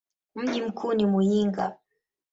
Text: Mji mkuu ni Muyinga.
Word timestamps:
Mji 0.35 0.61
mkuu 0.61 0.93
ni 0.93 1.05
Muyinga. 1.05 1.77